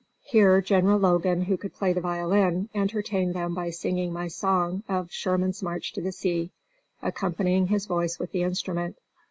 [0.23, 5.11] Here General Logan, who could play the violin, entertained them by singing my song of
[5.11, 6.49] "Sherman's March to the Sea,"
[7.03, 8.95] accompanying his voice with the instrument.